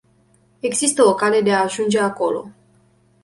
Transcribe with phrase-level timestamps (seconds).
[0.59, 2.49] Există o cale de a ajunge acolo.